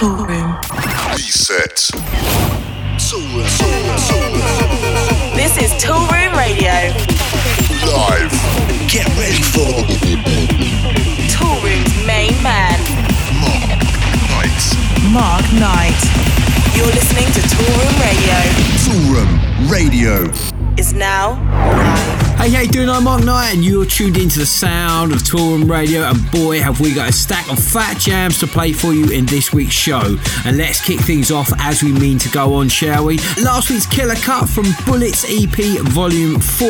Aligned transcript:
Toolroom. 0.00 0.56
Reset. 1.12 1.76
This 5.36 5.58
is 5.58 5.70
Toolroom 5.72 6.34
Radio. 6.38 6.72
Live. 7.84 8.32
Get 8.88 9.06
ready 9.18 9.42
for 9.42 9.68
Toolroom's 11.28 12.06
main 12.06 12.32
man, 12.42 12.80
Knight. 14.30 14.62
Mark 15.12 15.44
Knight. 15.60 16.00
You're 16.74 16.86
listening 16.86 17.26
to 17.34 17.40
Toolroom 17.42 18.00
Radio. 18.00 18.38
Toolroom 18.80 19.70
Radio. 19.70 20.32
Is 20.78 20.94
now 20.94 21.32
live. 21.76 22.29
Hey, 22.40 22.48
how 22.52 22.62
you 22.62 22.68
doing? 22.68 22.88
I'm 22.88 23.04
Mark 23.04 23.22
Knight, 23.22 23.52
and 23.52 23.62
you're 23.62 23.84
tuned 23.84 24.16
into 24.16 24.38
the 24.38 24.46
sound 24.46 25.12
of 25.12 25.18
Toolroom 25.18 25.68
Radio. 25.68 26.04
And 26.04 26.30
boy, 26.30 26.58
have 26.60 26.80
we 26.80 26.94
got 26.94 27.10
a 27.10 27.12
stack 27.12 27.52
of 27.52 27.62
fat 27.62 27.98
jams 27.98 28.38
to 28.38 28.46
play 28.46 28.72
for 28.72 28.94
you 28.94 29.10
in 29.10 29.26
this 29.26 29.52
week's 29.52 29.74
show. 29.74 30.16
And 30.46 30.56
let's 30.56 30.82
kick 30.82 31.00
things 31.00 31.30
off 31.30 31.52
as 31.58 31.82
we 31.82 31.92
mean 31.92 32.18
to 32.20 32.30
go 32.30 32.54
on, 32.54 32.70
shall 32.70 33.04
we? 33.04 33.18
Last 33.44 33.68
week's 33.68 33.84
killer 33.84 34.14
cut 34.14 34.48
from 34.48 34.64
Bullets 34.86 35.26
EP 35.28 35.82
Volume 35.88 36.40
4. 36.40 36.66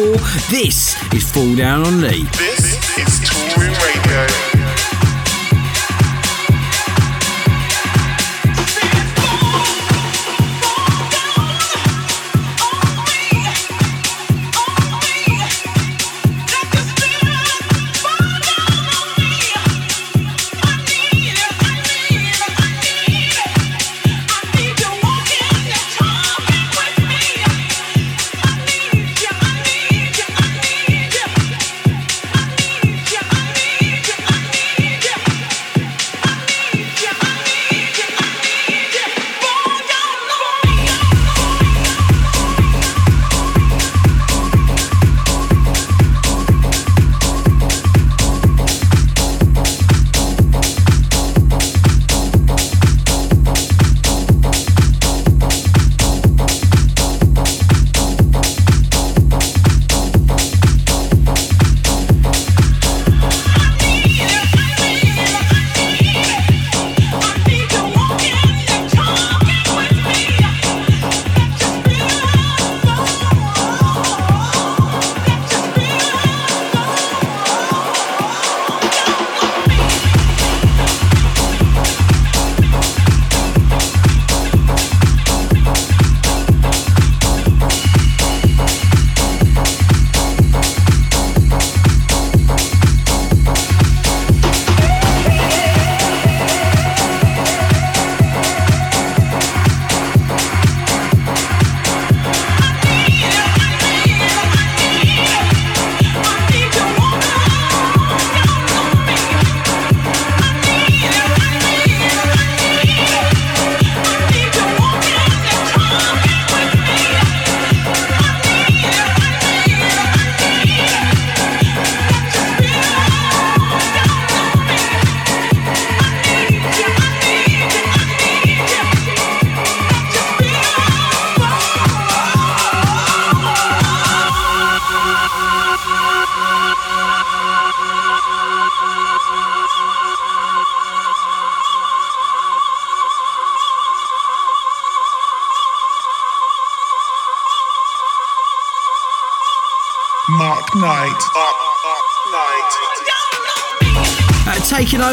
This 0.51 1.01
is 1.15 1.31
Fall 1.31 1.55
Down 1.55 1.87
on 1.87 2.01
Lee. 2.01 2.25
This 2.25 2.75
is 2.99 3.21
Toolroom 3.21 3.79
Radio. 3.95 4.50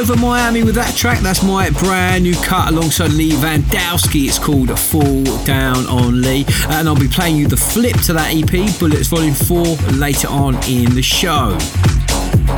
Over 0.10 0.22
Miami 0.22 0.64
with 0.64 0.76
that 0.76 0.96
track. 0.96 1.20
That's 1.20 1.44
my 1.44 1.70
brand 1.70 2.24
new 2.24 2.36
cut 2.36 2.70
alongside 2.70 3.12
Lee 3.12 3.34
Van 3.34 3.62
Dowski. 3.64 4.28
It's 4.28 4.40
called 4.40 4.70
Fall 4.80 5.24
Down 5.44 5.86
on 5.88 6.22
Lee. 6.22 6.46
And 6.70 6.88
I'll 6.88 6.96
be 6.96 7.10
playing 7.10 7.36
you 7.36 7.46
the 7.46 7.58
flip 7.58 7.98
to 8.04 8.14
that 8.14 8.34
EP, 8.34 8.80
Bullets 8.80 9.10
Volume 9.10 9.34
4, 9.34 9.66
later 9.98 10.30
on 10.30 10.56
in 10.70 10.96
the 10.96 11.02
show. 11.02 11.58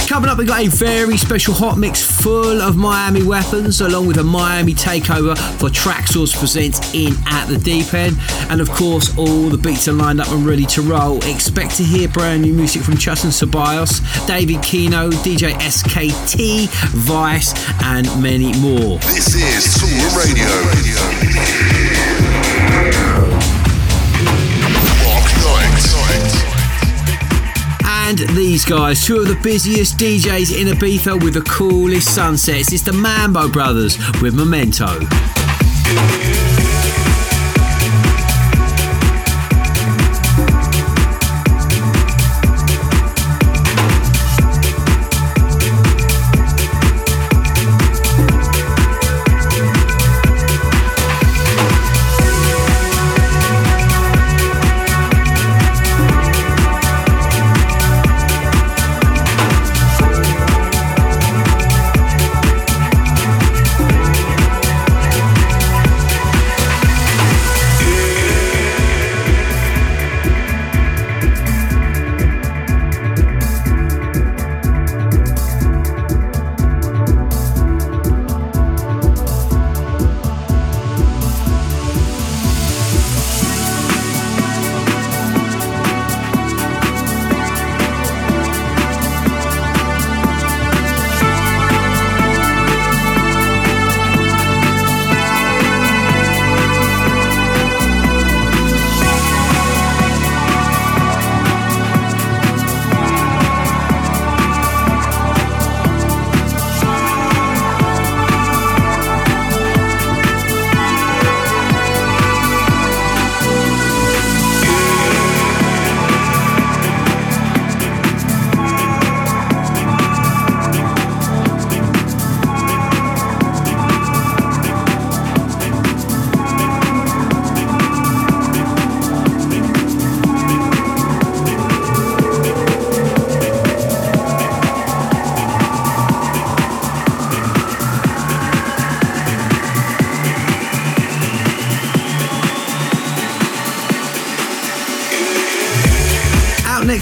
Coming 0.09 0.28
up, 0.28 0.40
we've 0.40 0.47
got 0.47 0.66
a 0.66 0.68
very 0.68 1.18
special 1.18 1.53
hot 1.53 1.78
mix 1.78 2.03
full 2.03 2.64
of 2.64 2.75
Miami 2.75 3.22
weapons, 3.22 3.80
along 3.80 4.08
with 4.08 4.18
a 4.18 4.24
Miami 4.24 4.74
takeover 4.74 5.38
for 5.59 5.70
Traxsource 5.70 6.36
Presents 6.36 6.96
in 6.96 7.14
at 7.28 7.46
the 7.46 7.59
deep 7.59 7.94
end. 7.94 8.18
And 8.50 8.59
of 8.59 8.72
course, 8.72 9.16
all 9.20 9.50
the 9.50 9.58
beats 9.58 9.88
are 9.88 9.94
lined 9.94 10.20
up 10.20 10.31
and 10.31 10.47
ready 10.47 10.66
to 10.66 10.81
roll. 10.81 11.18
Expect 11.25 11.75
to 11.75 11.84
hear 11.84 12.08
brand 12.08 12.42
new 12.42 12.56
music 12.56 12.81
from 12.81 12.97
Justin 12.97 13.30
Ceballos, 13.30 14.02
David 14.25 14.64
Keno, 14.64 15.12
DJ 15.12 15.53
SKT, 15.53 16.70
Vice, 17.06 17.53
and 17.84 18.08
many 18.20 18.52
more. 18.59 18.97
This 19.14 19.36
is 19.36 19.78
Toolroom 19.78 20.26
Radio. 20.26 20.49
Guys, 28.69 29.03
two 29.03 29.18
of 29.18 29.28
the 29.28 29.35
busiest 29.41 29.97
DJs 29.97 30.62
in 30.62 30.68
Ibiza 30.68 31.24
with 31.24 31.34
the 31.34 31.41
coolest 31.41 32.13
sunsets. 32.13 32.72
It's 32.72 32.84
the 32.84 32.94
Mambo 32.94 33.50
Brothers 33.50 33.97
with 34.22 34.35
Memento. 34.35 35.00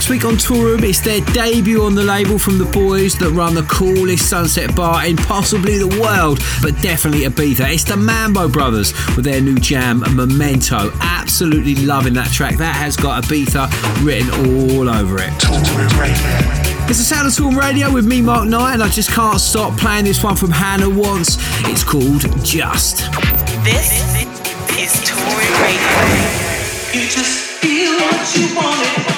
Next 0.08 0.24
week 0.24 0.32
on 0.32 0.38
Toolroom. 0.38 0.82
It's 0.84 1.00
their 1.00 1.20
debut 1.34 1.84
on 1.84 1.94
the 1.94 2.02
label 2.02 2.38
from 2.38 2.56
the 2.56 2.64
boys 2.64 3.18
that 3.18 3.28
run 3.32 3.54
the 3.54 3.62
coolest 3.64 4.30
sunset 4.30 4.74
bar 4.74 5.04
in 5.04 5.18
possibly 5.18 5.76
the 5.76 6.00
world, 6.00 6.38
but 6.62 6.80
definitely 6.80 7.26
Ibiza. 7.26 7.70
It's 7.74 7.84
the 7.84 7.98
Mambo 7.98 8.48
Brothers 8.48 8.94
with 9.16 9.26
their 9.26 9.42
new 9.42 9.56
jam, 9.56 9.98
Memento. 10.16 10.90
Absolutely 11.02 11.74
loving 11.74 12.14
that 12.14 12.32
track. 12.32 12.56
That 12.56 12.74
has 12.74 12.96
got 12.96 13.22
Ibiza 13.24 13.68
written 14.02 14.30
all 14.48 14.88
over 14.88 15.18
it. 15.20 15.28
It's 16.88 16.96
the 16.96 17.04
sound 17.04 17.26
of 17.26 17.34
Toolroom 17.34 17.58
Radio 17.58 17.92
with 17.92 18.06
me, 18.06 18.22
Mark 18.22 18.48
Knight, 18.48 18.72
and 18.72 18.82
I 18.82 18.88
just 18.88 19.10
can't 19.10 19.38
stop 19.38 19.78
playing 19.78 20.06
this 20.06 20.24
one 20.24 20.36
from 20.36 20.50
Hannah 20.50 20.88
Wants. 20.88 21.36
It's 21.68 21.84
called 21.84 22.22
Just. 22.42 23.12
This 23.62 23.92
is 24.72 24.90
Toolroom 25.04 25.52
Radio. 25.60 26.98
You 26.98 27.06
just 27.10 27.60
feel 27.60 27.92
what 27.92 28.34
you 28.34 28.56
wanted. 28.56 29.17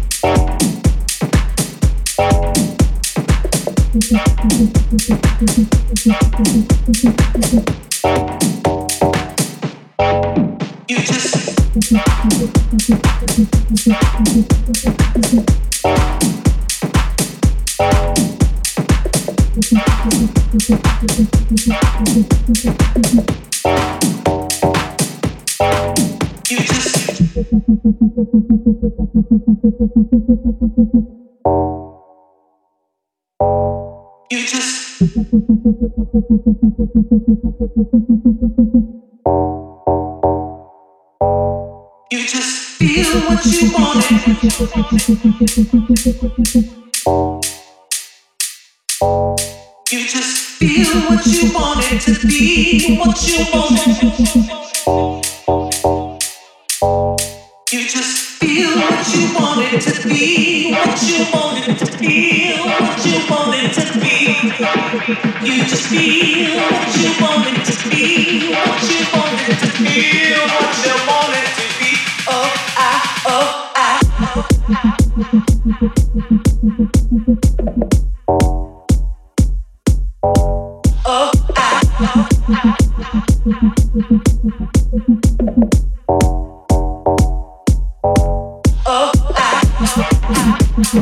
You 29.63 29.69
just 34.47 34.97
You 42.11 42.27
just 42.27 42.77
feel 42.79 43.21
what 43.27 43.45
you 43.45 43.71
wanted. 43.73 44.27
You 49.91 50.07
just 50.07 50.37
feel 50.57 51.01
what 51.07 51.25
you 51.27 51.53
wanted 51.53 52.01
to 52.01 52.27
be, 52.27 52.97
what 52.97 53.27
you 53.27 53.45
wanted. 53.53 55.01
You 57.71 57.87
just 57.87 58.20
feel 58.41 58.75
what 58.75 59.07
you 59.13 59.33
wanted 59.35 59.79
to 59.81 60.07
be, 60.07 60.71
what 60.71 61.01
you 61.03 61.25
wanted 61.31 61.77
to 61.77 61.85
feel, 61.85 62.57
what 62.65 63.05
you 63.05 63.19
wanted 63.29 63.71
to 63.71 63.99
be. 63.99 64.35
You 65.45 65.63
just 65.65 65.87
feel 65.87 66.57
what 66.57 66.89
you 66.97 67.13
wanted 67.21 67.63
to 67.69 67.73
be, 67.89 68.51
what 68.51 68.81
you 68.89 69.05
wanted 69.13 69.57
to 69.61 69.67
feel, 69.77 70.41
what 70.57 70.73
you 70.85 70.95
wanted 71.11 71.47
to 71.59 71.65
be. 71.77 71.91
Oh, 72.27 72.49
I, 72.77 72.89
oh, 73.27 73.71
I. 73.75 74.01
Oh, 81.05 81.31
I. 81.45 81.91
Oh, 84.63 84.70
That 90.91 90.99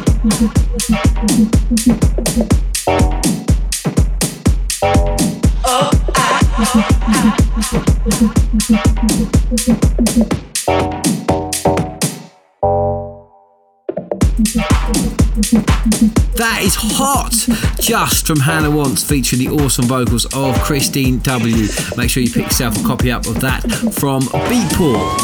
is 16.61 16.75
hot! 16.75 17.33
Just 17.81 18.27
from 18.27 18.39
Hannah 18.41 18.69
Wants, 18.69 19.03
featuring 19.03 19.39
the 19.41 19.49
awesome 19.63 19.85
vocals 19.85 20.27
of 20.35 20.55
Christine 20.59 21.17
W. 21.19 21.67
Make 21.97 22.11
sure 22.11 22.21
you 22.21 22.31
pick 22.31 22.43
yourself 22.43 22.79
a 22.79 22.83
copy 22.87 23.11
up 23.11 23.25
of 23.25 23.41
that 23.41 23.63
from 23.95 24.21
Beatport. 24.21 25.19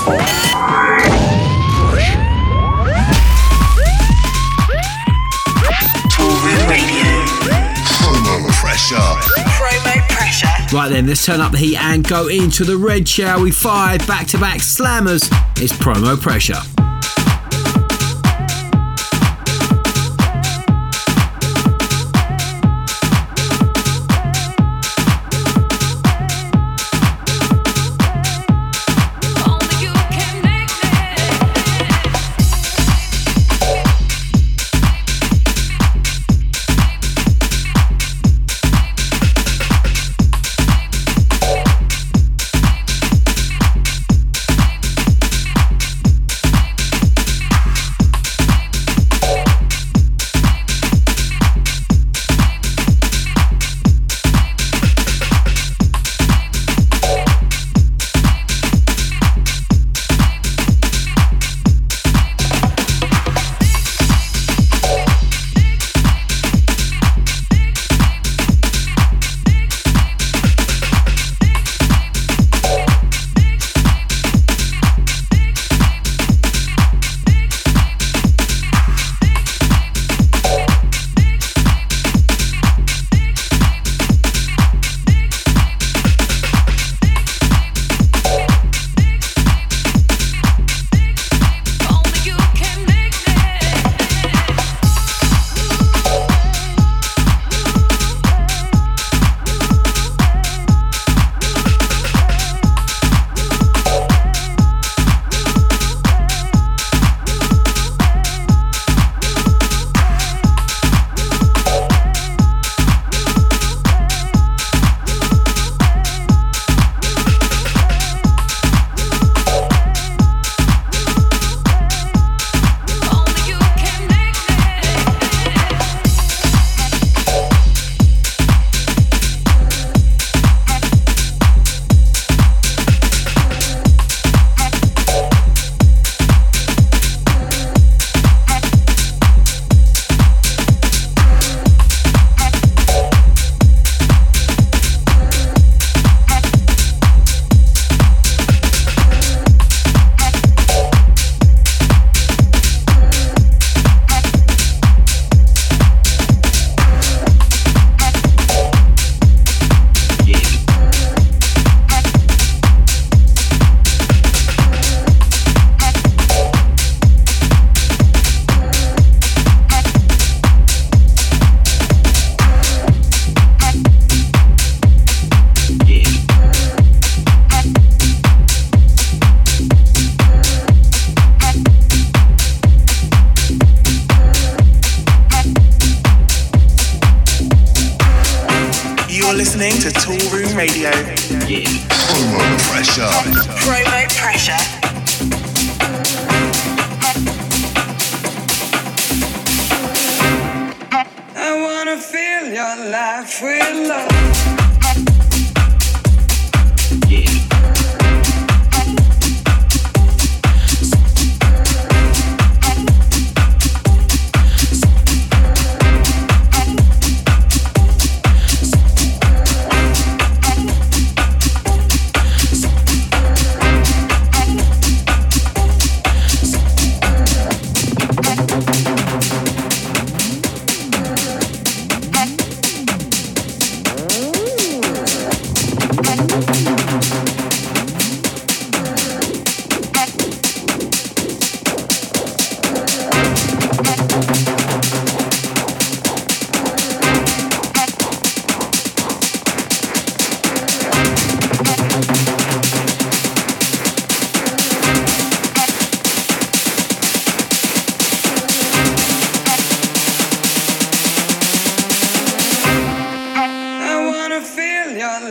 Pressure. 8.87 9.19
Promo 9.57 10.09
pressure. 10.09 10.75
Right 10.75 10.89
then, 10.89 11.07
let's 11.07 11.25
turn 11.25 11.41
up 11.41 11.51
the 11.51 11.57
heat 11.57 11.77
and 11.77 12.07
go 12.07 12.27
into 12.27 12.63
the 12.63 12.77
red, 12.77 13.07
shall 13.07 13.41
we? 13.41 13.51
Five 13.51 14.05
back 14.07 14.27
to 14.27 14.37
back 14.37 14.59
slammers. 14.59 15.27
It's 15.61 15.73
promo 15.73 16.19
pressure. 16.19 16.84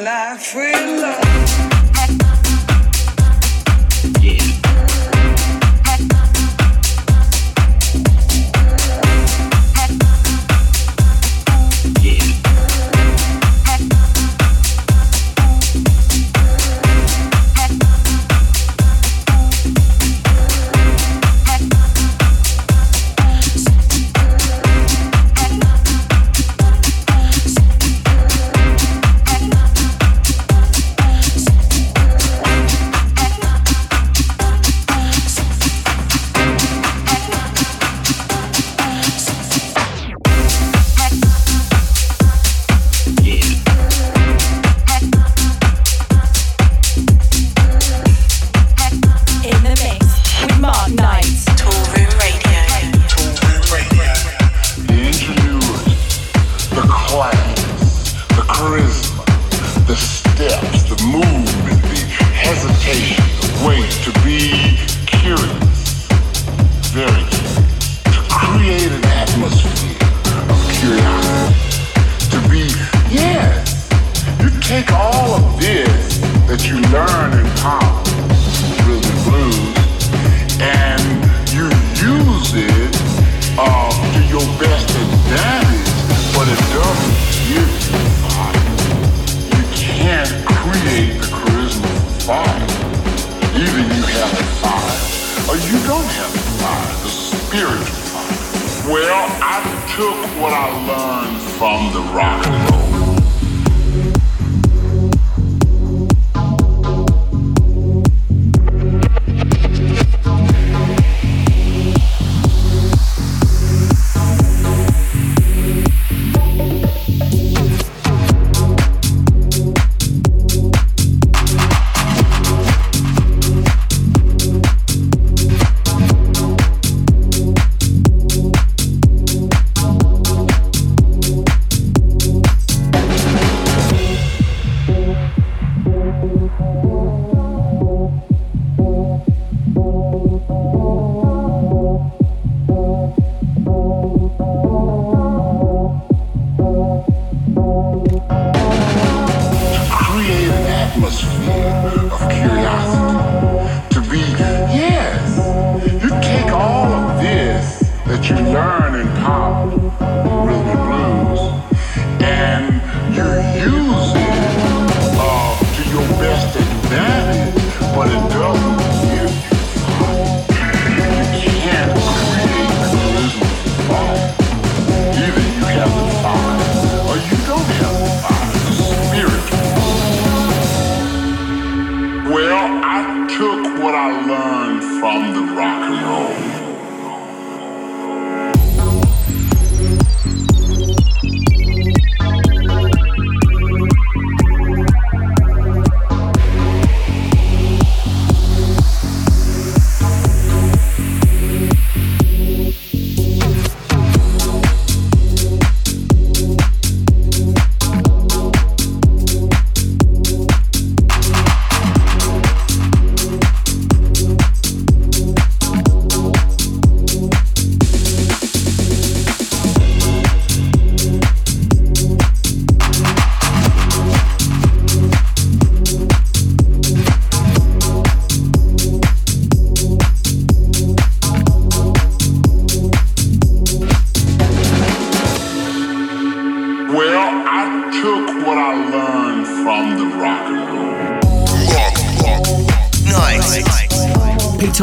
Life 0.05 0.55
with 0.55 1.01
love. 1.01 1.34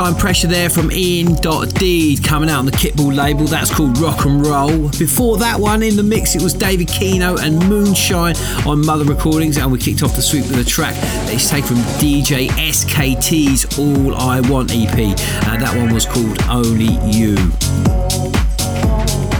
Time 0.01 0.15
pressure 0.15 0.47
there 0.47 0.67
from 0.67 0.91
Ian 0.91 1.35
Deed 1.35 2.23
coming 2.23 2.49
out 2.49 2.57
on 2.57 2.65
the 2.65 2.71
Kittball 2.71 3.15
label. 3.15 3.45
That's 3.45 3.71
called 3.71 3.99
Rock 3.99 4.25
and 4.25 4.43
Roll. 4.43 4.89
Before 4.97 5.37
that 5.37 5.59
one 5.59 5.83
in 5.83 5.95
the 5.95 6.01
mix, 6.01 6.33
it 6.33 6.41
was 6.41 6.55
David 6.55 6.87
Keno 6.87 7.37
and 7.37 7.59
Moonshine 7.69 8.35
on 8.65 8.83
Mother 8.83 9.05
Recordings, 9.05 9.57
and 9.57 9.71
we 9.71 9.77
kicked 9.77 10.01
off 10.01 10.15
the 10.15 10.23
sweep 10.23 10.45
with 10.45 10.57
a 10.57 10.63
track 10.63 10.95
that 10.95 11.35
is 11.35 11.47
taken 11.47 11.75
from 11.75 11.77
DJ 11.99 12.47
SKT's 12.47 13.77
All 13.77 14.15
I 14.15 14.39
Want 14.49 14.71
EP. 14.73 14.89
Uh, 14.91 15.57
that 15.57 15.77
one 15.77 15.93
was 15.93 16.07
called 16.07 16.41
Only 16.49 16.97
You. 17.15 18.40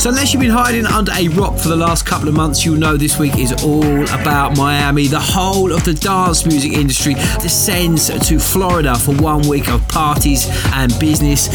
So, 0.01 0.09
unless 0.09 0.33
you've 0.33 0.41
been 0.41 0.49
hiding 0.49 0.87
under 0.87 1.11
a 1.11 1.27
rock 1.27 1.59
for 1.59 1.67
the 1.67 1.75
last 1.75 2.07
couple 2.07 2.27
of 2.27 2.33
months, 2.33 2.65
you'll 2.65 2.79
know 2.79 2.97
this 2.97 3.19
week 3.19 3.37
is 3.37 3.53
all 3.63 4.01
about 4.19 4.57
Miami. 4.57 5.05
The 5.05 5.19
whole 5.19 5.71
of 5.71 5.85
the 5.85 5.93
dance 5.93 6.43
music 6.43 6.73
industry 6.73 7.13
descends 7.13 8.07
to 8.27 8.39
Florida 8.39 8.95
for 8.95 9.13
one 9.21 9.47
week 9.47 9.69
of 9.69 9.87
parties 9.89 10.47
and 10.73 10.91
business. 10.99 11.49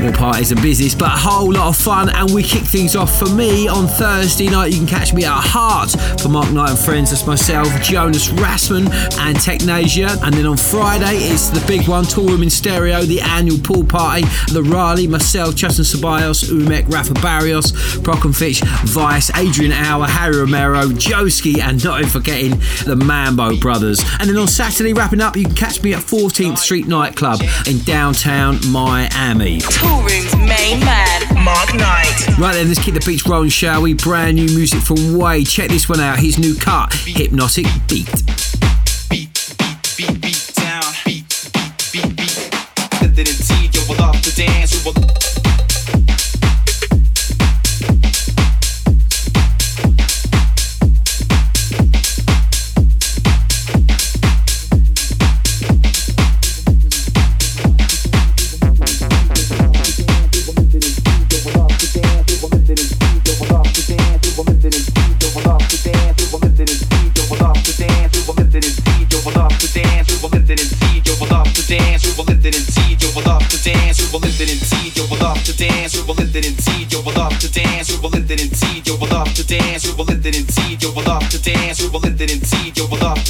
More 0.00 0.12
parties 0.12 0.52
and 0.52 0.62
business, 0.62 0.94
but 0.94 1.06
a 1.06 1.18
whole 1.18 1.52
lot 1.52 1.70
of 1.70 1.76
fun. 1.76 2.08
And 2.10 2.32
we 2.32 2.44
kick 2.44 2.62
things 2.62 2.94
off 2.94 3.18
for 3.18 3.28
me 3.30 3.66
on 3.66 3.88
Thursday 3.88 4.48
night. 4.48 4.70
You 4.70 4.78
can 4.78 4.86
catch 4.86 5.12
me 5.12 5.24
at 5.24 5.32
Heart 5.32 6.20
for 6.20 6.28
Mark 6.28 6.52
Knight 6.52 6.70
and 6.70 6.78
Friends. 6.78 7.10
That's 7.10 7.26
myself, 7.26 7.66
Jonas 7.82 8.28
Rathsman, 8.28 8.86
and 9.18 9.36
Technasia. 9.36 10.22
And 10.22 10.32
then 10.36 10.46
on 10.46 10.56
Friday, 10.56 11.16
it's 11.16 11.48
the 11.48 11.66
big 11.66 11.88
one, 11.88 12.04
Toolroom 12.04 12.44
in 12.44 12.50
Stereo, 12.50 13.02
the 13.02 13.20
annual 13.22 13.58
pool 13.58 13.82
party. 13.82 14.22
The 14.52 14.62
Raleigh, 14.62 15.08
myself, 15.08 15.56
Justin 15.56 15.84
Ceballos, 15.84 16.44
Umek, 16.44 16.88
Rafa 16.88 17.14
Barrios, 17.14 17.72
Brock 18.02 18.22
Fitch, 18.34 18.60
Vice, 18.84 19.30
Adrian 19.36 19.72
Hour, 19.72 20.06
Harry 20.06 20.38
Romero, 20.38 20.86
Joeski, 20.88 21.60
and 21.60 21.82
not 21.84 22.00
even 22.00 22.10
forgetting 22.10 22.50
the 22.84 22.96
Mambo 22.96 23.56
Brothers. 23.56 24.00
And 24.20 24.28
then 24.28 24.36
on 24.36 24.48
Saturday, 24.48 24.92
wrapping 24.92 25.20
up, 25.20 25.36
you 25.36 25.44
can 25.44 25.54
catch 25.54 25.82
me 25.82 25.94
at 25.94 26.00
14th 26.00 26.58
Street 26.58 26.86
Nightclub 26.86 27.40
in 27.66 27.78
downtown 27.80 28.58
Miami. 28.70 29.60
Room's 29.82 30.36
main 30.36 30.80
man, 30.80 31.44
Mark 31.44 31.74
Knight. 31.74 32.38
Right 32.38 32.54
then, 32.54 32.68
let's 32.68 32.82
keep 32.82 32.94
the 32.94 33.04
beats 33.06 33.26
rolling, 33.26 33.50
shall 33.50 33.82
we? 33.82 33.94
Brand 33.94 34.36
new 34.36 34.46
music 34.46 34.80
from 34.80 35.16
Way. 35.16 35.44
Check 35.44 35.68
this 35.68 35.88
one 35.88 36.00
out. 36.00 36.18
His 36.18 36.38
new 36.38 36.54
cut, 36.54 36.92
Hypnotic 36.94 37.66
beat, 37.88 38.08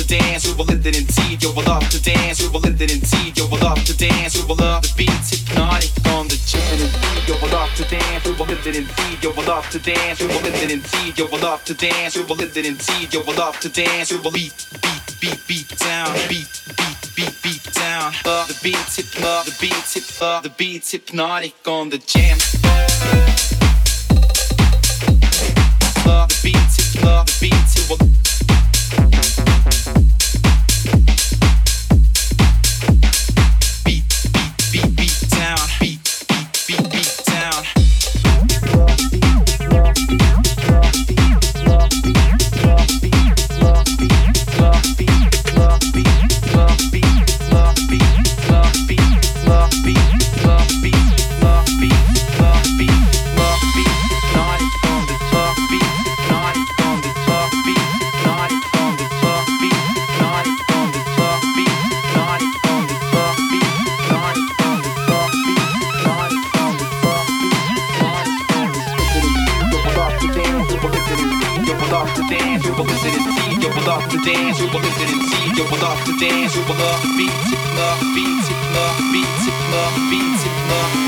To 0.09 0.17
dance, 0.17 0.47
we 0.47 0.55
will 0.55 0.65
live 0.65 0.87
it 0.87 0.97
in 0.97 1.05
see. 1.07 1.37
You 1.37 1.53
will 1.53 1.69
have 1.69 1.85
to 1.91 1.95
dance, 2.03 2.41
we 2.41 2.49
will 4.49 4.57
love 4.57 4.81
the 4.81 4.89
beats, 4.97 5.29
hypnotic 5.29 5.93
on 6.07 6.29
the 6.29 6.39
chicken 6.49 6.81
and. 6.81 7.29
You 7.29 7.35
will 7.45 7.45
love 7.53 7.69
to 7.77 7.85
dance, 7.85 8.25
we 8.25 8.33
will 10.27 10.41
live 10.41 10.55
it 10.55 10.71
in 10.71 10.83
see. 10.83 11.13
You 11.19 11.27
will 11.29 11.41
love 11.41 11.63
to 11.65 11.75
dance, 11.75 12.17
we 12.17 12.25
will 12.25 12.37
live 12.37 12.57
it 12.57 12.65
indeed. 12.65 13.13
You 13.13 13.23
will 13.23 13.35
love 13.35 13.61
to 13.61 13.69
dance, 13.69 14.11
you 14.11 14.19
will 14.23 14.33
beat, 14.33 14.67
beat, 14.81 15.21
beat, 15.21 15.47
beat 15.47 15.69
down, 15.79 16.17
beat, 16.29 16.49
beat, 16.79 17.11
beat, 17.15 17.43
beat 17.43 17.71
down. 17.75 18.15
The 18.25 18.59
beat's 18.63 18.97
hip, 18.97 19.11
the 19.13 19.55
beat's 19.61 19.93
hip, 19.93 20.05
the 20.43 20.49
beat's 20.57 20.91
hypnotic 20.91 21.69
on 21.69 21.91
the 21.91 21.99
jam. 21.99 22.39
The 26.07 26.27
beat's 26.43 26.95
hip, 26.95 27.03
the 27.03 27.25
beat's. 27.41 27.77
Beat, 27.89 28.01
Dance, 74.17 74.59
we 74.59 74.67
will 74.67 74.81
listen 74.81 75.09
and 75.09 75.23
see. 75.23 75.53
You 75.57 75.65
will 75.71 75.81
love 75.81 76.03
to 76.05 76.17
dance. 76.17 76.57
Love 76.57 77.03
the 77.03 77.13
beats, 77.19 77.53
it, 77.53 77.61
love 77.77 78.01
it, 78.49 78.57
love 78.73 78.97
the 78.97 79.05
beats, 79.13 79.47
love 79.69 79.95
the 79.95 80.09
beats, 80.09 80.47
it, 80.47 80.53
love 80.71 80.93
the 80.95 81.08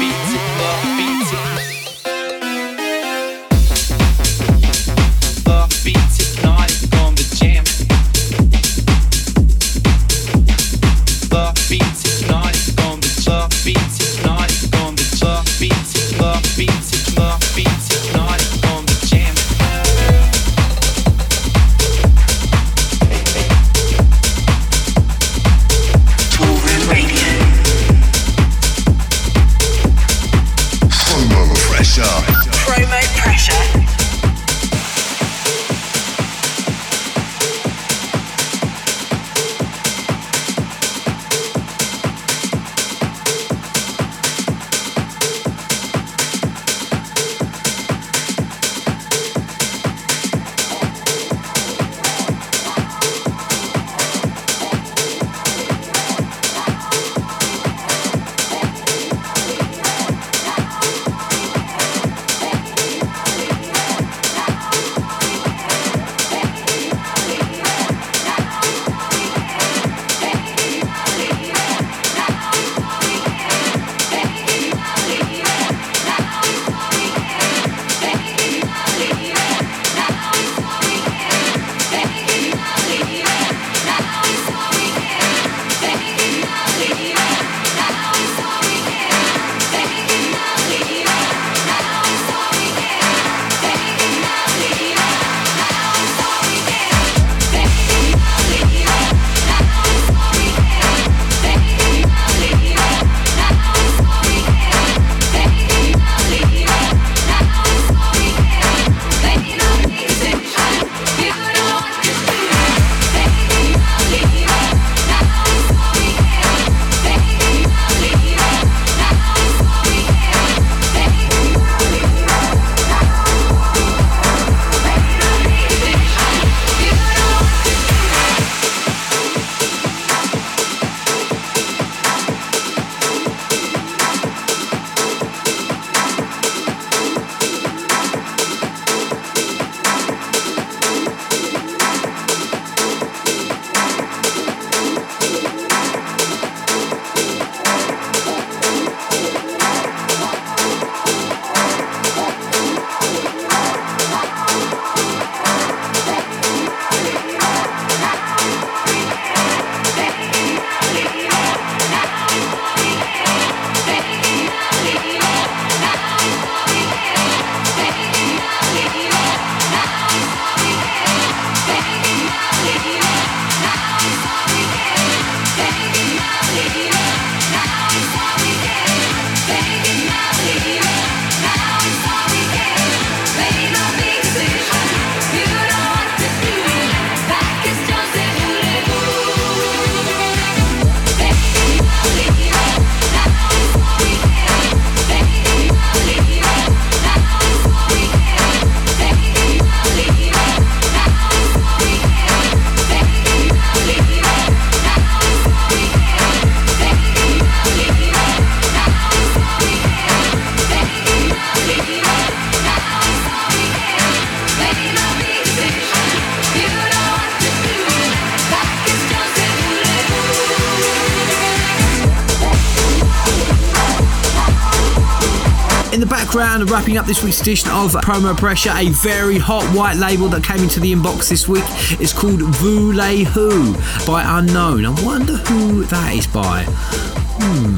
background, 226.10 226.70
wrapping 226.70 226.96
up 226.98 227.06
this 227.06 227.22
week's 227.24 227.40
edition 227.40 227.70
of 227.70 227.92
Promo 227.92 228.36
Pressure, 228.36 228.72
a 228.76 228.88
very 228.90 229.38
hot 229.38 229.64
white 229.74 229.96
label 229.96 230.28
that 230.28 230.44
came 230.44 230.62
into 230.62 230.78
the 230.78 230.92
inbox 230.92 231.28
this 231.28 231.48
week. 231.48 231.64
It's 232.00 232.12
called 232.12 232.40
Voulez 232.40 233.28
Who 233.28 233.74
by 234.06 234.22
Unknown. 234.38 234.84
I 234.84 235.04
wonder 235.04 235.34
who 235.36 235.84
that 235.84 236.14
is 236.14 236.26
by. 236.26 237.29
Hmm. 237.42 237.74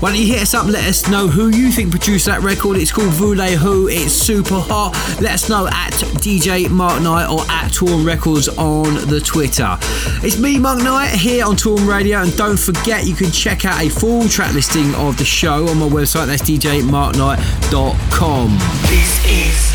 Why 0.00 0.10
don't 0.10 0.20
you 0.20 0.26
hit 0.26 0.42
us 0.42 0.54
up? 0.54 0.66
Let 0.66 0.84
us 0.86 1.08
know 1.08 1.26
who 1.26 1.48
you 1.48 1.72
think 1.72 1.90
produced 1.90 2.26
that 2.26 2.40
record. 2.42 2.76
It's 2.76 2.92
called 2.92 3.08
Voulez 3.08 3.58
Who. 3.58 3.88
It's 3.88 4.12
super 4.12 4.60
hot. 4.60 4.92
Let 5.20 5.32
us 5.32 5.48
know 5.48 5.66
at 5.66 5.92
DJ 6.22 6.68
Mark 6.70 7.02
Knight 7.02 7.28
or 7.28 7.40
at 7.50 7.72
Toolroom 7.72 8.06
Records 8.06 8.46
on 8.48 8.94
the 9.08 9.20
Twitter. 9.20 9.76
It's 10.22 10.38
me, 10.38 10.56
Mark 10.58 10.78
Knight, 10.82 11.10
here 11.10 11.44
on 11.44 11.56
Toolroom 11.56 11.88
Radio. 11.88 12.22
And 12.22 12.36
don't 12.36 12.56
forget, 12.58 13.06
you 13.06 13.14
can 13.14 13.32
check 13.32 13.64
out 13.64 13.80
a 13.82 13.88
full 13.88 14.28
track 14.28 14.54
listing 14.54 14.94
of 14.94 15.16
the 15.18 15.24
show 15.24 15.66
on 15.66 15.78
my 15.78 15.88
website. 15.88 16.26
That's 16.26 16.42
djmarkknight.com. 16.42 18.58
This 18.82 19.18
is 19.26 19.74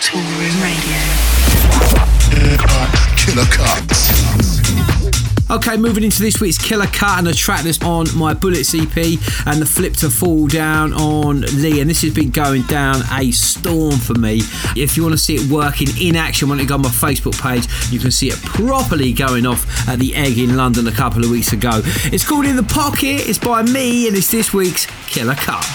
Toolroom 0.00 0.62
Radio. 0.62 1.00
Killer 3.16 3.46
cuts. 3.46 4.29
Okay, 5.50 5.76
moving 5.76 6.04
into 6.04 6.22
this 6.22 6.40
week's 6.40 6.58
killer 6.58 6.86
cut 6.86 7.18
and 7.18 7.26
a 7.26 7.34
track 7.34 7.64
that's 7.64 7.82
on 7.82 8.06
my 8.16 8.32
Bullets 8.32 8.72
EP 8.72 8.96
and 8.96 9.60
the 9.60 9.66
flip 9.66 9.94
to 9.94 10.08
fall 10.08 10.46
down 10.46 10.92
on 10.92 11.40
Lee. 11.40 11.80
And 11.80 11.90
this 11.90 12.02
has 12.02 12.14
been 12.14 12.30
going 12.30 12.62
down 12.62 13.02
a 13.10 13.32
storm 13.32 13.96
for 13.98 14.14
me. 14.14 14.42
If 14.76 14.96
you 14.96 15.02
want 15.02 15.14
to 15.14 15.18
see 15.18 15.34
it 15.34 15.50
working 15.50 15.88
in 16.00 16.14
action, 16.14 16.48
when 16.48 16.60
it 16.60 16.66
go 16.66 16.74
on 16.74 16.82
my 16.82 16.88
Facebook 16.88 17.36
page, 17.42 17.66
you 17.90 17.98
can 17.98 18.12
see 18.12 18.28
it 18.28 18.36
properly 18.36 19.12
going 19.12 19.44
off 19.44 19.88
at 19.88 19.98
the 19.98 20.14
Egg 20.14 20.38
in 20.38 20.56
London 20.56 20.86
a 20.86 20.92
couple 20.92 21.24
of 21.24 21.30
weeks 21.30 21.52
ago. 21.52 21.80
It's 21.84 22.24
called 22.24 22.46
In 22.46 22.54
the 22.54 22.62
Pocket, 22.62 23.28
it's 23.28 23.38
by 23.38 23.64
me, 23.64 24.06
and 24.06 24.16
it's 24.16 24.30
this 24.30 24.54
week's 24.54 24.86
killer 25.08 25.34
cut. 25.34 25.66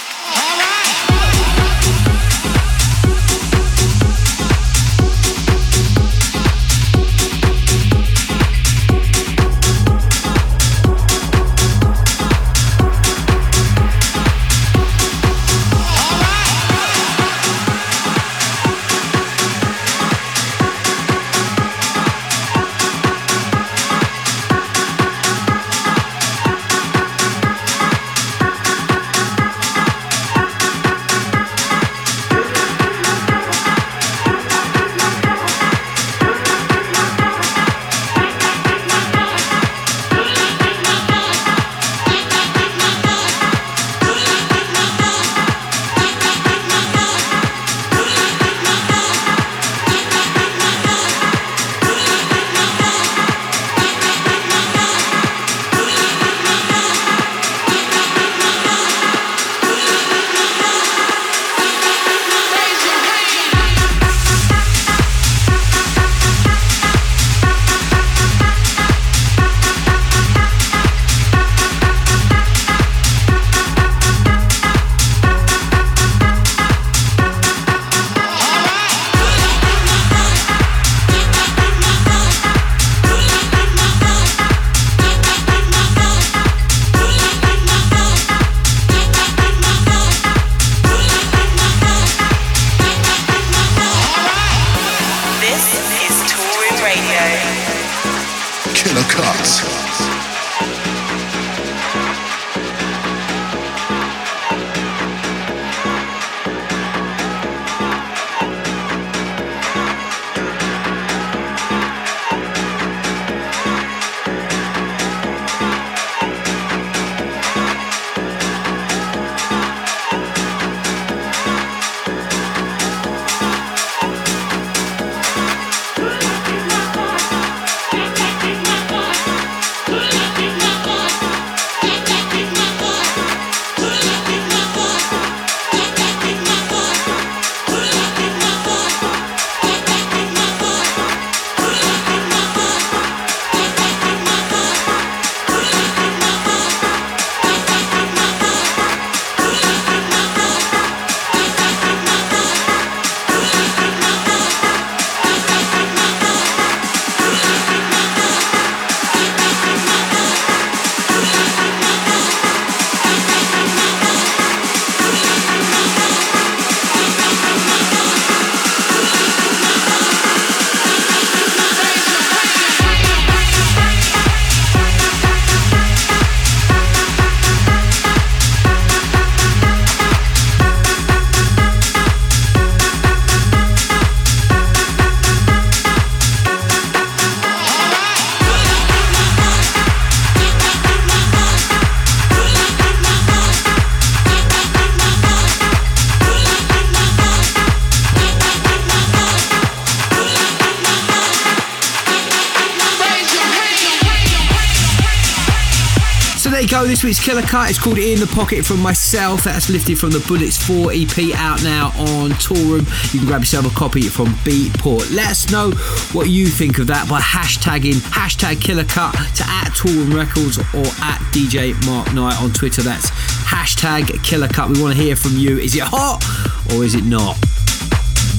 This 206.96 207.04
week's 207.04 207.20
Killer 207.20 207.42
Cut 207.42 207.70
is 207.70 207.78
called 207.78 207.98
In 207.98 208.22
the 208.22 208.28
Pocket 208.28 208.64
from 208.64 208.80
myself. 208.80 209.44
That's 209.44 209.70
lifted 209.70 210.00
from 210.00 210.12
the 210.12 210.24
Bullets 210.30 210.56
4 210.66 210.94
EP 210.94 211.36
out 211.36 211.62
now 211.62 211.88
on 211.98 212.32
Toolroom. 212.40 212.88
You 213.14 213.20
can 213.20 213.28
grab 213.28 213.42
yourself 213.42 213.66
a 213.66 213.78
copy 213.78 214.04
from 214.04 214.28
Beatport. 214.48 215.14
Let 215.14 215.32
us 215.32 215.52
know 215.52 215.72
what 216.18 216.30
you 216.30 216.48
think 216.48 216.80
of 216.80 216.88
that 216.88 217.10
by 217.10 217.20
hashtagging 217.20 217.96
hashtag 217.96 218.62
Killer 218.62 218.86
Cut 218.86 219.12
to 219.12 219.44
at 219.44 219.74
Toolroom 219.76 220.16
Records 220.16 220.58
or 220.58 220.88
at 221.04 221.20
DJ 221.34 221.76
Mark 221.86 222.14
Knight 222.14 222.42
on 222.42 222.52
Twitter. 222.54 222.82
That's 222.82 223.10
hashtag 223.10 224.24
Killer 224.24 224.48
Cut. 224.48 224.70
We 224.70 224.82
want 224.82 224.96
to 224.96 225.02
hear 225.02 225.18
from 225.18 225.36
you. 225.36 225.58
Is 225.58 225.76
it 225.76 225.84
hot 225.84 226.24
or 226.72 226.86
is 226.86 226.96
it 226.96 227.04
not? 227.04 227.38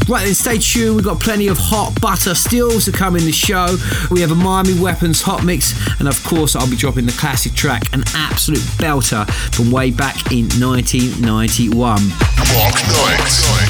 Right 0.09 0.25
then, 0.25 0.35
stay 0.35 0.59
tuned. 0.59 0.95
We've 0.95 1.05
got 1.05 1.19
plenty 1.19 1.49
of 1.49 1.59
hot 1.59 2.01
butter 2.01 2.37
still 2.37 2.79
to 2.81 2.92
come 2.92 3.16
in 3.16 3.25
the 3.25 3.33
show. 3.33 3.77
We 4.09 4.21
have 4.21 4.31
a 4.31 4.37
Miami 4.37 4.79
Weapons 4.79 5.21
hot 5.21 5.45
mix, 5.45 5.75
and 5.99 6.07
of 6.07 6.23
course, 6.23 6.55
I'll 6.55 6.71
be 6.71 6.77
dropping 6.77 7.07
the 7.07 7.12
classic 7.12 7.55
track, 7.55 7.92
an 7.92 8.05
absolute 8.14 8.62
belter 8.79 9.29
from 9.53 9.73
way 9.73 9.90
back 9.90 10.31
in 10.31 10.49
1991. 10.61 11.77
Mark 11.77 12.75
Knight. 12.87 13.66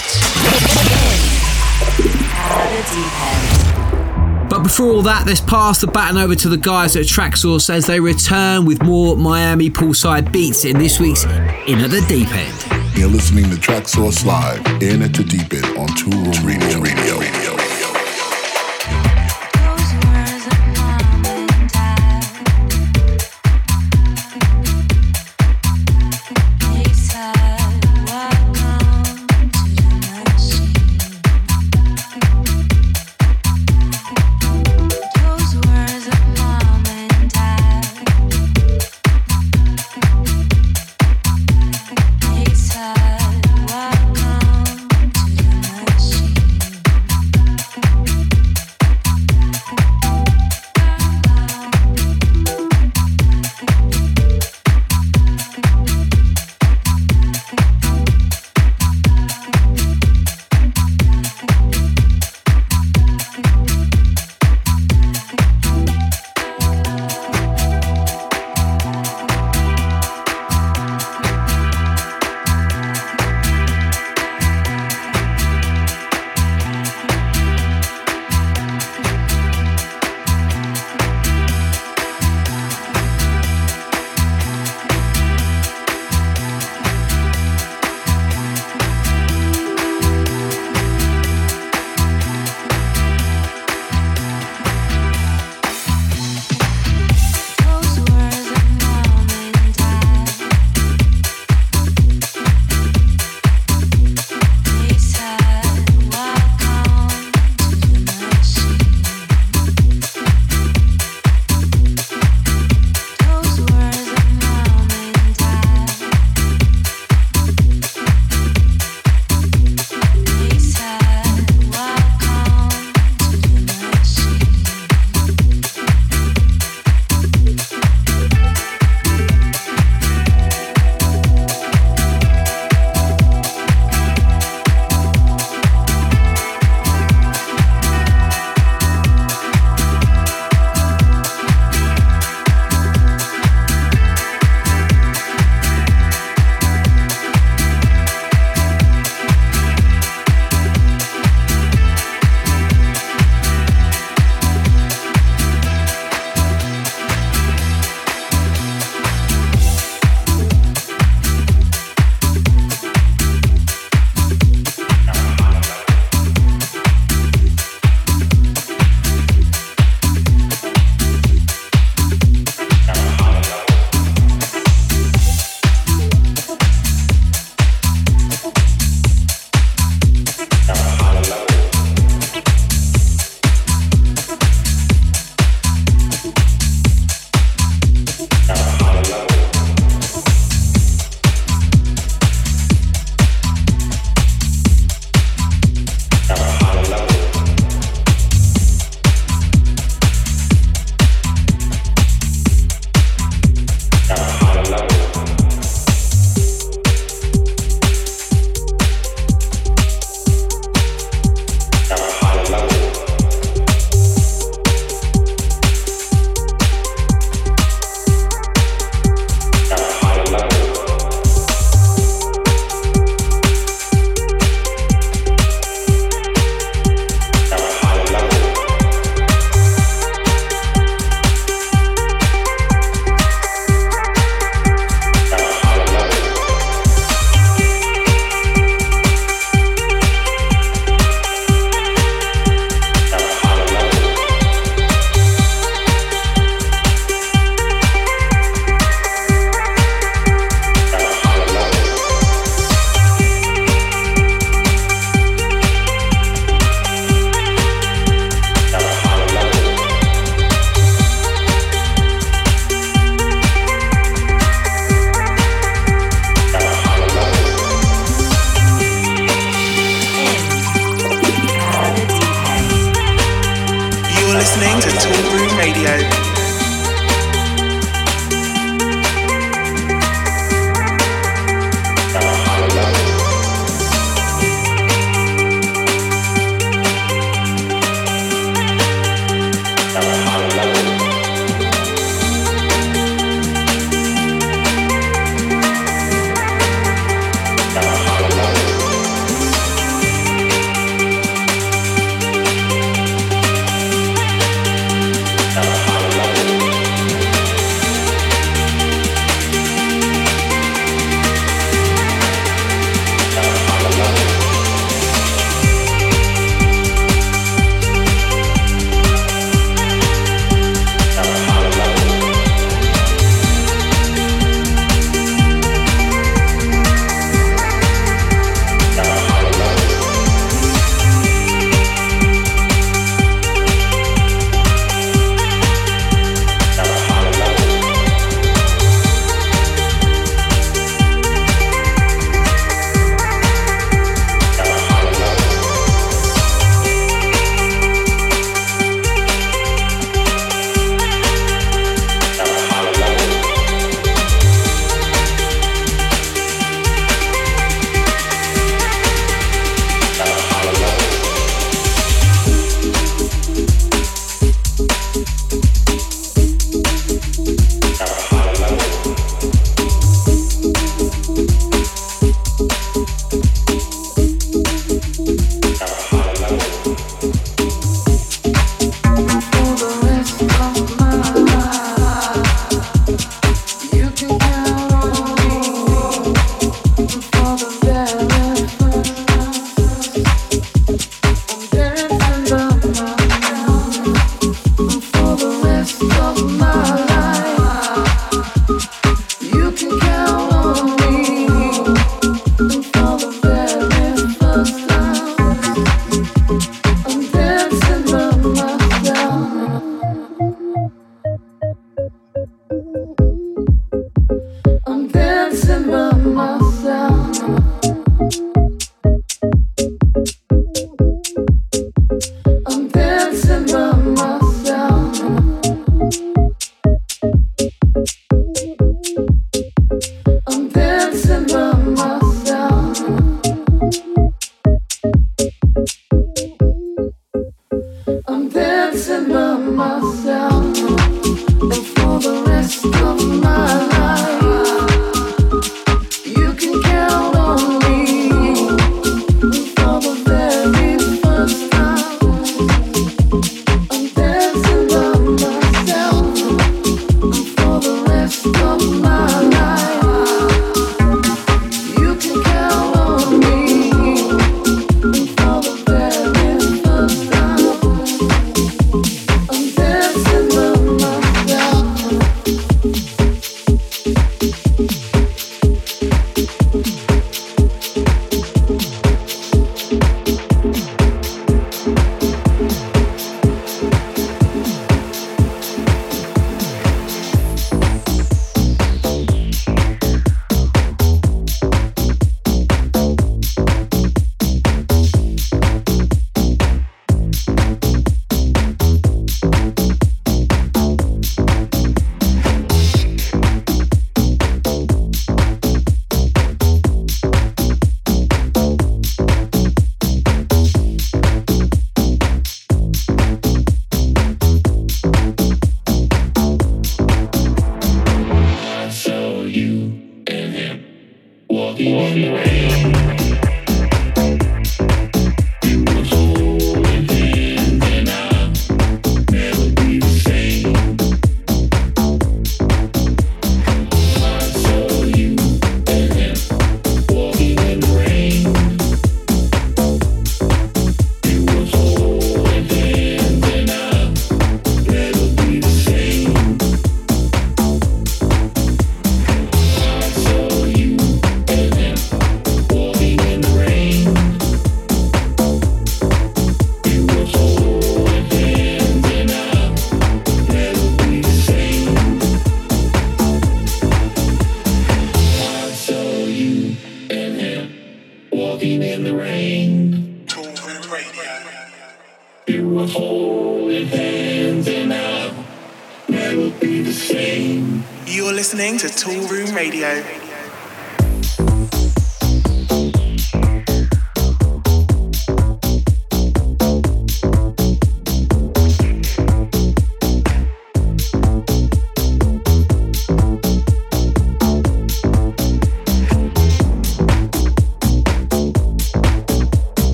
But 4.51 4.62
before 4.62 4.92
all 4.92 5.03
that, 5.03 5.27
let's 5.27 5.40
pass 5.40 5.81
the 5.81 5.87
baton 5.87 6.18
over 6.18 6.35
to 6.35 6.49
the 6.51 6.59
guys 6.59 6.96
at 6.96 7.07
Traxsource 7.07 7.70
as 7.70 7.87
they 7.87 7.99
return 7.99 8.66
with 8.66 8.83
more 8.83 9.16
Miami 9.16 9.70
poolside 9.70 10.31
beats 10.33 10.66
in 10.66 10.79
this 10.79 11.01
week's 11.01 11.25
In 11.25 11.81
at 11.81 11.90
the 11.90 12.05
Deep 12.07 12.31
End. 12.31 12.76
You're 13.07 13.14
listening 13.14 13.45
to 13.51 13.57
Traxsource 13.57 14.27
Live 14.27 14.66
in 14.83 15.01
at 15.01 15.14
the 15.14 15.23
deep 15.23 15.55
end 15.55 15.79
on 15.79 15.87
Toolroom 15.90 16.45
Radio. 16.45 16.81
Radio. 16.81 17.56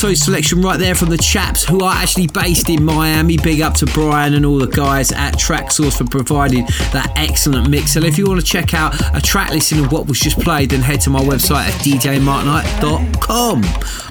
Another 0.00 0.14
selection 0.14 0.62
right 0.62 0.78
there 0.78 0.94
from 0.94 1.08
the 1.10 1.18
chaps 1.18 1.64
who 1.64 1.80
are 1.80 1.92
actually 1.92 2.28
based 2.28 2.68
in 2.70 2.84
Miami. 2.84 3.36
Big 3.36 3.60
up 3.60 3.74
to 3.74 3.86
Brian 3.86 4.34
and 4.34 4.46
all 4.46 4.58
the 4.58 4.68
guys 4.68 5.10
at 5.10 5.34
Traxsource 5.34 5.98
for 5.98 6.04
providing 6.04 6.66
that 6.92 7.12
excellent 7.16 7.68
mix. 7.68 7.96
And 7.96 8.04
if 8.04 8.16
you 8.16 8.28
want 8.28 8.40
to 8.40 8.46
check 8.46 8.74
out 8.74 8.94
a 9.16 9.20
track 9.20 9.50
listing 9.50 9.84
of 9.84 9.90
what 9.90 10.06
was 10.06 10.20
just 10.20 10.38
played, 10.38 10.70
then 10.70 10.82
head 10.82 11.00
to 11.00 11.10
my 11.10 11.20
website 11.20 11.66
at 11.66 11.74
djmarkknight.com. 11.82 13.62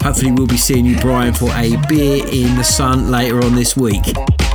Hopefully, 0.04 0.32
we'll 0.34 0.46
be 0.46 0.58
seeing 0.58 0.86
you, 0.86 1.00
Brian, 1.00 1.34
for 1.34 1.50
a 1.52 1.78
beer 1.88 2.26
in 2.28 2.56
the 2.58 2.64
sun 2.64 3.10
later 3.10 3.42
on 3.42 3.56
this 3.56 3.78
week. 3.78 4.04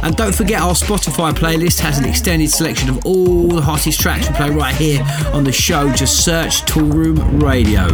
And 0.03 0.15
don't 0.15 0.35
forget, 0.35 0.61
our 0.61 0.75
Spotify 0.75 1.33
playlist 1.33 1.81
has 1.81 1.99
an 1.99 2.05
extended 2.05 2.51
selection 2.51 2.91
of 2.91 3.07
all 3.07 3.49
the 3.49 3.63
hottest 3.63 4.01
tracks 4.01 4.29
we 4.29 4.35
play 4.37 4.51
right 4.51 4.75
here 4.75 5.03
on 5.33 5.45
the 5.45 5.53
show. 5.53 5.91
Just 5.93 6.25
search 6.25 6.63
Toolroom 6.67 7.43
Radio. 7.43 7.89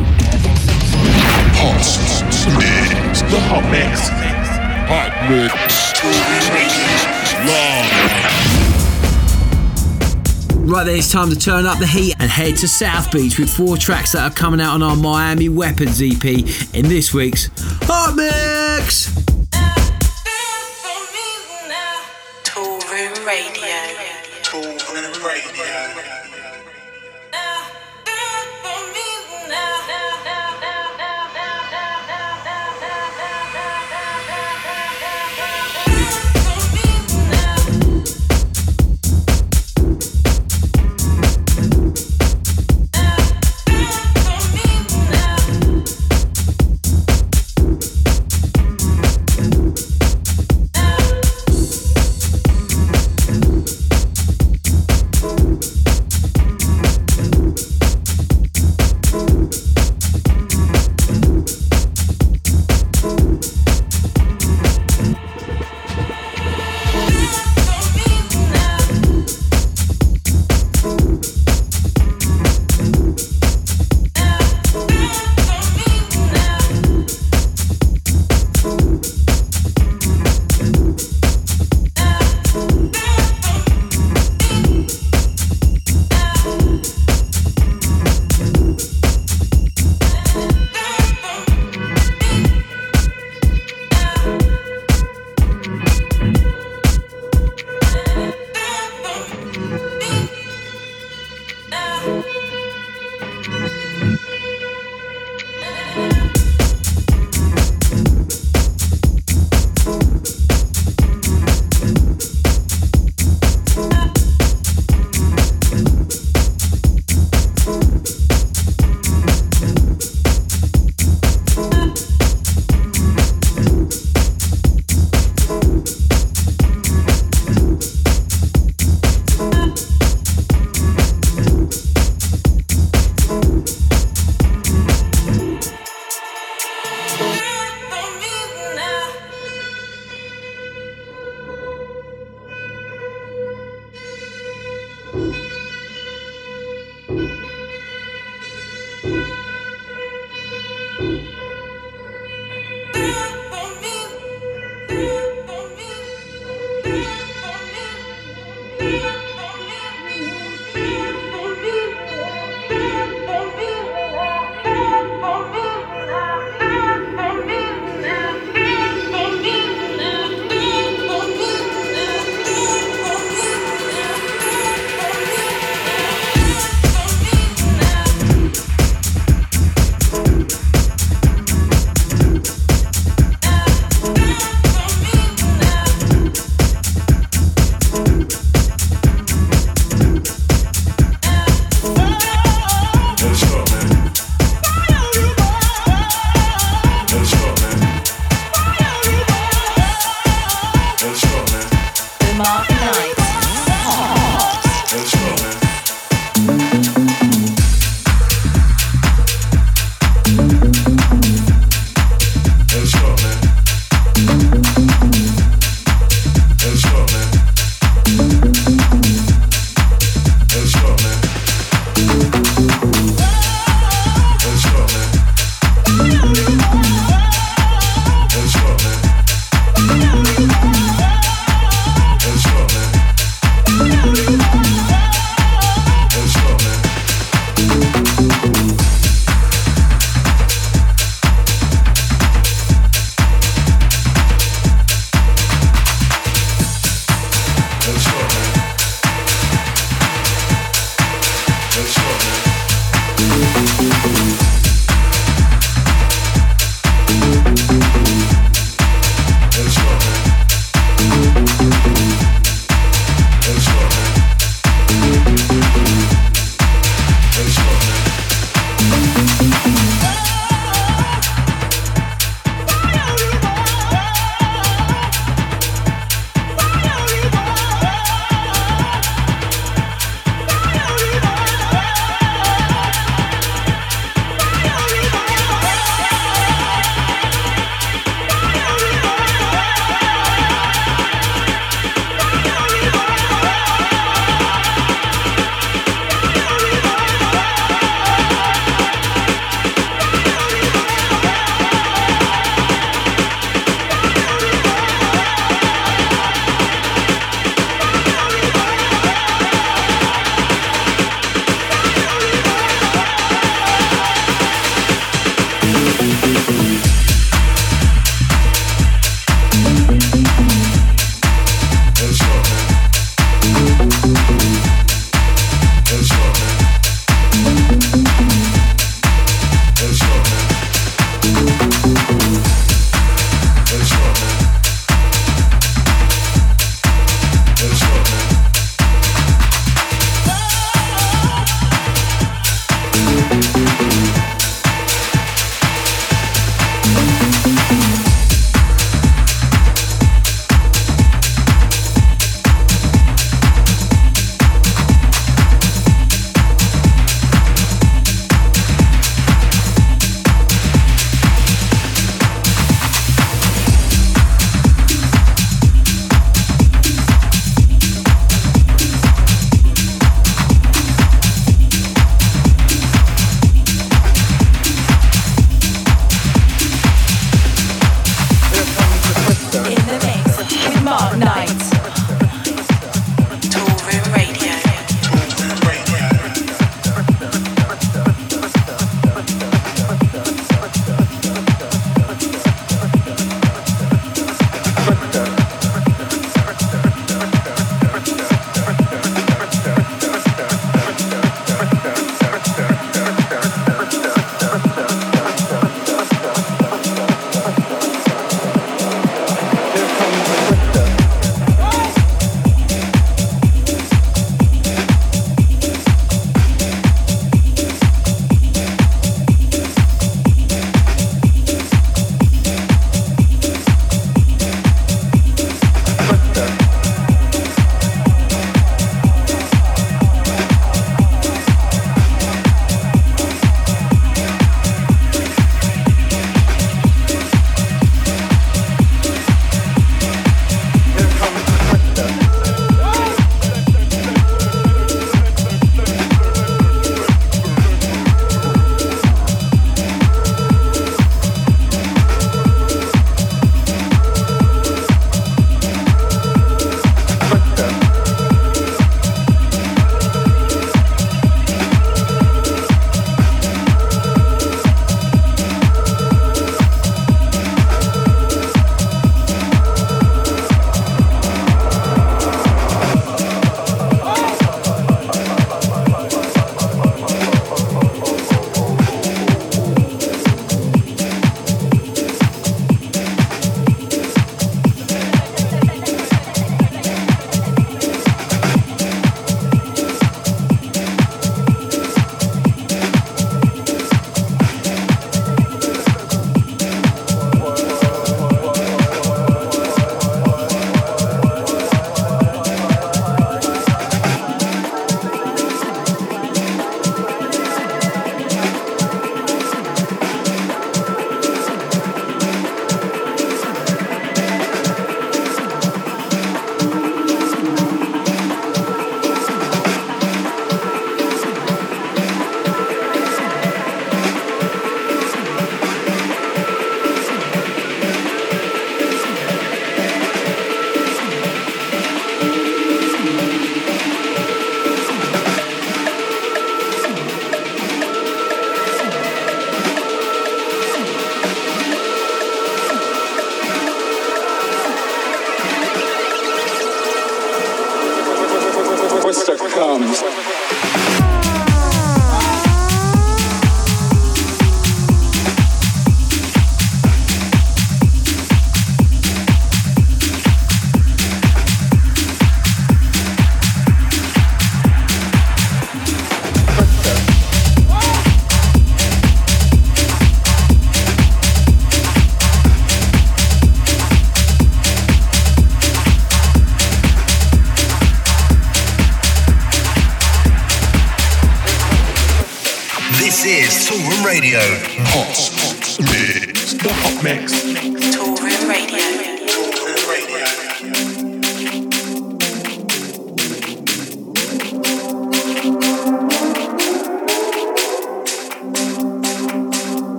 Hot 1.61 1.77
mix. 2.59 3.23
The 3.23 3.41
hot 3.41 3.65
mix. 3.71 4.09
Hot 4.89 5.13
mix. 5.31 5.53
Live. 7.47 8.49
Right 10.69 10.85
there, 10.85 10.97
it's 10.97 11.11
time 11.11 11.31
to 11.31 11.39
turn 11.39 11.65
up 11.67 11.79
the 11.79 11.87
heat 11.87 12.15
and 12.19 12.31
head 12.31 12.57
to 12.59 12.69
South 12.69 13.11
Beach 13.11 13.39
with 13.39 13.49
four 13.49 13.77
tracks 13.79 14.13
that 14.13 14.31
are 14.31 14.35
coming 14.35 14.61
out 14.61 14.75
on 14.75 14.83
our 14.83 14.97
Miami 14.97 15.49
Weapons 15.49 16.03
EP 16.03 16.25
in 16.75 16.89
this 16.89 17.15
week's 17.15 17.49
Hot 17.85 18.15
Mix. 18.15 19.15
Tool 22.45 22.79
Room 22.91 23.27
Radio. 23.27 23.79
Toolroom 24.43 25.25
Radio. 25.25 26.18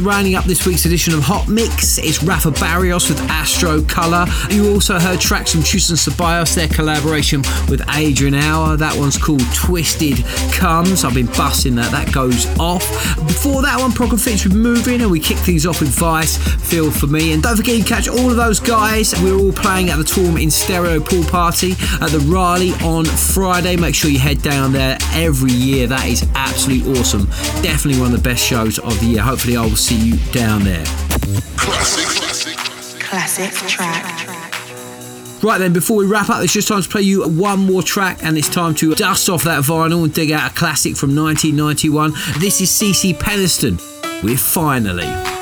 And 0.00 0.06
rounding 0.06 0.34
up 0.34 0.46
this 0.46 0.66
week's 0.66 0.86
edition 0.86 1.12
of 1.12 1.20
Hot 1.24 1.46
Mix, 1.46 1.98
it's 1.98 2.22
Rafa 2.22 2.52
Barrios 2.52 3.10
with 3.10 3.20
Astro 3.28 3.82
Color. 3.82 4.24
You 4.48 4.72
also 4.72 4.98
heard 4.98 5.20
tracks 5.20 5.52
from 5.52 5.62
Justin 5.62 5.96
Ceballos, 5.96 6.54
their 6.54 6.68
collaboration 6.68 7.42
with 7.68 7.82
Adrian 7.90 8.32
Hour. 8.32 8.78
That 8.78 8.96
one's 8.96 9.18
called 9.18 9.42
Twisted 9.52 10.24
Comes. 10.52 11.04
I've 11.04 11.12
been 11.12 11.26
busting 11.26 11.74
that, 11.74 11.90
that 11.90 12.14
goes 12.14 12.46
off. 12.58 12.86
Before 13.30 13.62
that 13.62 13.78
one, 13.78 13.92
Prok 13.92 14.10
and 14.10 14.20
Fitch 14.20 14.42
with 14.42 14.56
Moving, 14.56 15.00
and 15.02 15.08
we 15.08 15.20
kick 15.20 15.38
things 15.38 15.64
off 15.64 15.78
with 15.78 15.90
Vice, 15.90 16.36
Feel 16.68 16.90
For 16.90 17.06
Me. 17.06 17.32
And 17.32 17.40
don't 17.40 17.56
forget, 17.56 17.78
you 17.78 17.84
catch 17.84 18.08
all 18.08 18.28
of 18.28 18.36
those 18.36 18.58
guys. 18.58 19.14
We're 19.22 19.38
all 19.38 19.52
playing 19.52 19.88
at 19.88 19.98
the 19.98 20.04
Torm 20.04 20.36
in 20.36 20.50
Stereo 20.50 20.98
Pool 20.98 21.22
Party 21.22 21.72
at 22.00 22.10
the 22.10 22.18
Raleigh 22.26 22.72
on 22.82 23.04
Friday. 23.04 23.76
Make 23.76 23.94
sure 23.94 24.10
you 24.10 24.18
head 24.18 24.42
down 24.42 24.72
there 24.72 24.98
every 25.12 25.52
year. 25.52 25.86
That 25.86 26.08
is 26.08 26.26
absolutely 26.34 26.98
awesome. 26.98 27.26
Definitely 27.62 28.00
one 28.00 28.12
of 28.12 28.20
the 28.20 28.28
best 28.28 28.44
shows 28.44 28.80
of 28.80 28.98
the 28.98 29.06
year. 29.06 29.22
Hopefully, 29.22 29.56
I 29.56 29.62
will 29.62 29.76
see 29.76 29.96
you 29.96 30.16
down 30.32 30.64
there. 30.64 30.84
Classic. 31.56 32.06
Classic. 32.06 32.56
Classic 32.98 33.52
track. 33.68 34.29
Right 35.42 35.56
then, 35.58 35.72
before 35.72 35.96
we 35.96 36.06
wrap 36.06 36.28
up, 36.28 36.44
it's 36.44 36.52
just 36.52 36.68
time 36.68 36.82
to 36.82 36.88
play 36.88 37.00
you 37.00 37.26
one 37.26 37.60
more 37.60 37.82
track, 37.82 38.22
and 38.22 38.36
it's 38.36 38.48
time 38.48 38.74
to 38.76 38.94
dust 38.94 39.30
off 39.30 39.44
that 39.44 39.62
vinyl 39.62 40.04
and 40.04 40.12
dig 40.12 40.30
out 40.32 40.50
a 40.50 40.54
classic 40.54 40.96
from 40.96 41.16
1991. 41.16 42.12
This 42.38 42.60
is 42.60 42.68
CeCe 42.68 43.14
Peniston 43.14 43.80
We're 44.22 44.36
Finally. 44.36 45.39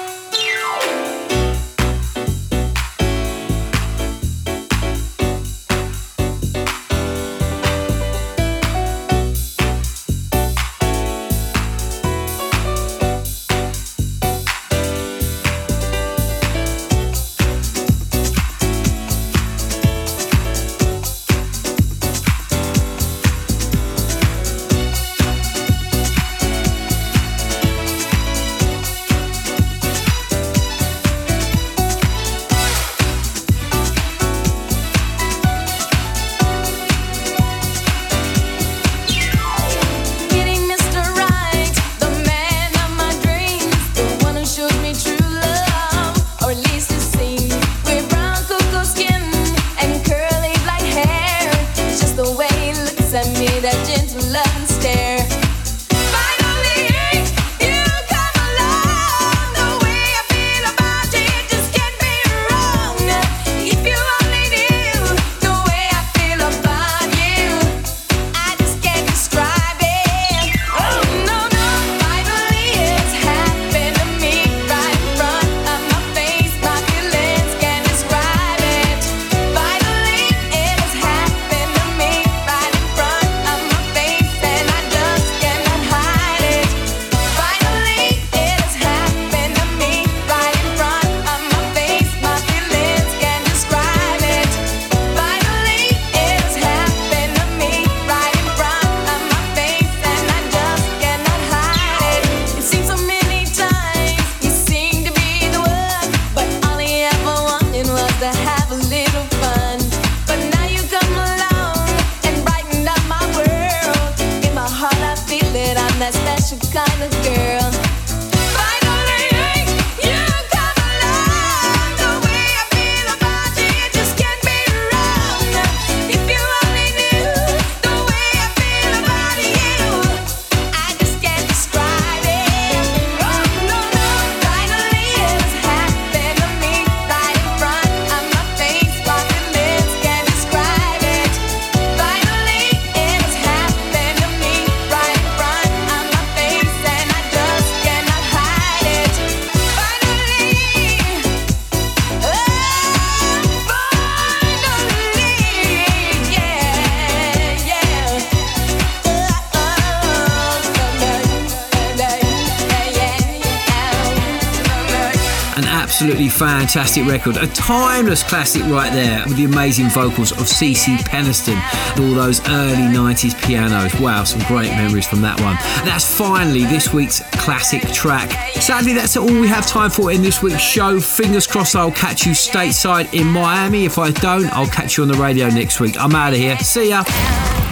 Fantastic 166.58 167.06
record. 167.06 167.36
A 167.36 167.46
timeless 167.46 168.24
classic 168.24 168.62
right 168.64 168.92
there 168.92 169.22
with 169.26 169.36
the 169.36 169.44
amazing 169.44 169.90
vocals 169.90 170.32
of 170.32 170.38
CeCe 170.38 170.96
Peniston 171.04 171.56
all 172.00 172.14
those 172.14 172.40
early 172.48 172.82
90s 172.82 173.40
pianos. 173.46 173.94
Wow, 174.00 174.24
some 174.24 174.40
great 174.48 174.72
memories 174.72 175.06
from 175.06 175.20
that 175.22 175.40
one. 175.40 175.54
That's 175.86 176.18
finally 176.18 176.64
this 176.64 176.92
week's 176.92 177.20
classic 177.30 177.82
track. 177.92 178.32
Sadly, 178.60 178.92
that's 178.92 179.16
all 179.16 179.26
we 179.26 179.46
have 179.46 179.68
time 179.68 179.90
for 179.90 180.10
in 180.10 180.20
this 180.20 180.42
week's 180.42 180.60
show. 180.60 180.98
Fingers 180.98 181.46
crossed 181.46 181.76
I'll 181.76 181.92
catch 181.92 182.26
you 182.26 182.32
stateside 182.32 183.14
in 183.14 183.28
Miami. 183.28 183.84
If 183.84 183.96
I 183.96 184.10
don't, 184.10 184.50
I'll 184.52 184.66
catch 184.66 184.96
you 184.96 185.04
on 185.04 185.08
the 185.08 185.18
radio 185.18 185.48
next 185.48 185.78
week. 185.78 185.96
I'm 185.96 186.16
out 186.16 186.32
of 186.32 186.40
here. 186.40 186.58
See 186.58 186.88
ya. 186.88 187.04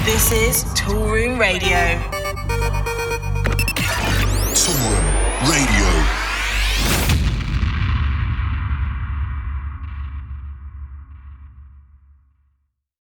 This 0.04 0.30
is 0.30 0.62
Toolroom 0.74 1.40
Radio. 1.40 2.15